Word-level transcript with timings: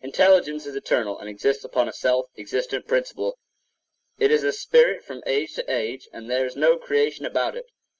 Intelligence 0.00 0.64
is 0.64 0.76
eternal 0.76 1.18
and 1.18 1.28
exists 1.28 1.64
upon 1.64 1.88
a 1.88 1.92
self 1.92 2.26
existent 2.38 2.86
principle. 2.86 3.36
It 4.16 4.30
is 4.30 4.44
a 4.44 4.52
spirit 4.52 4.98
9 4.98 5.02
from 5.02 5.22
age 5.26 5.54
to 5.54 5.68
age, 5.68 6.08
and 6.12 6.30
there 6.30 6.46
is 6.46 6.54
no 6.54 6.78
creation 6.78 7.26
about 7.26 7.56
it. 7.56 7.66